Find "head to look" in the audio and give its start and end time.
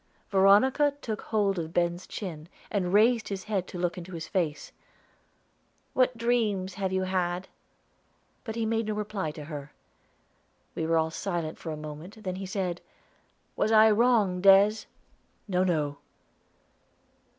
3.43-3.99